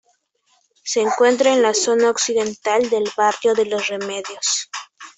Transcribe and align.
Se 0.83 0.99
encuentra 0.99 1.53
en 1.53 1.61
la 1.61 1.75
zona 1.75 2.09
occidental 2.09 2.89
del 2.89 3.03
barrio 3.15 3.53
de 3.53 3.65
Los 3.67 3.87
Remedios. 3.87 4.67